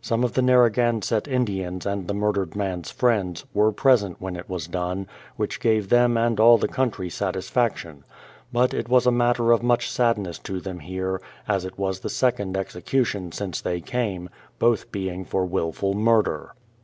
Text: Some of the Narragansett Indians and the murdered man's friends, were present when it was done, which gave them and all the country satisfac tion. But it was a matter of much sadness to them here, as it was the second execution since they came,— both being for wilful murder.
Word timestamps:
Some 0.00 0.24
of 0.24 0.32
the 0.32 0.42
Narragansett 0.42 1.28
Indians 1.28 1.86
and 1.86 2.08
the 2.08 2.12
murdered 2.12 2.56
man's 2.56 2.90
friends, 2.90 3.44
were 3.54 3.70
present 3.70 4.20
when 4.20 4.34
it 4.34 4.48
was 4.50 4.66
done, 4.66 5.06
which 5.36 5.60
gave 5.60 5.90
them 5.90 6.16
and 6.16 6.40
all 6.40 6.58
the 6.58 6.66
country 6.66 7.08
satisfac 7.08 7.76
tion. 7.76 8.02
But 8.52 8.74
it 8.74 8.88
was 8.88 9.06
a 9.06 9.12
matter 9.12 9.52
of 9.52 9.62
much 9.62 9.88
sadness 9.88 10.40
to 10.40 10.58
them 10.60 10.80
here, 10.80 11.20
as 11.46 11.64
it 11.64 11.78
was 11.78 12.00
the 12.00 12.10
second 12.10 12.56
execution 12.56 13.30
since 13.30 13.60
they 13.60 13.80
came,— 13.80 14.28
both 14.58 14.90
being 14.90 15.24
for 15.24 15.46
wilful 15.46 15.94
murder. 15.94 16.52